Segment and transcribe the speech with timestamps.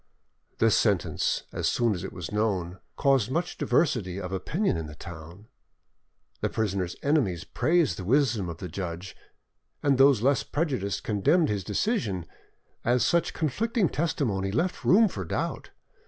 [0.57, 4.95] This sentence, as soon as it was known, caused much diversity of opinion in the
[4.95, 5.47] town.
[6.39, 9.15] The prisoner's enemies praised the wisdom of the judge,
[9.83, 12.25] and those less prejudiced condemned his decision;
[12.83, 15.69] as such conflicting testimony left room for doubt.